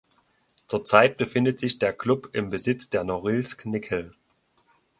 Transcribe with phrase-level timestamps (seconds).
[0.65, 4.15] Zurzeit befindet sich der Klub im Besitz der Norilsk Nickel.